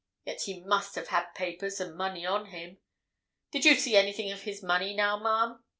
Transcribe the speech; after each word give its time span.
Yet 0.25 0.41
he 0.45 0.61
must 0.61 0.95
have 0.95 1.09
had 1.09 1.35
papers 1.35 1.79
and 1.79 1.95
money 1.95 2.25
on 2.25 2.47
him. 2.47 2.79
Did 3.51 3.65
you 3.65 3.75
see 3.75 3.95
anything 3.95 4.31
of 4.31 4.41
his 4.41 4.63
money, 4.63 4.95
now, 4.95 5.19
ma'am?" 5.19 5.63